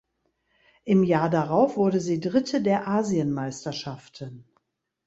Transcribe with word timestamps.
Im 0.83 1.03
Jahr 1.03 1.29
darauf 1.29 1.77
wurde 1.77 2.01
sie 2.01 2.19
Dritte 2.19 2.59
der 2.63 2.87
Asienmeisterschaften. 2.87 4.45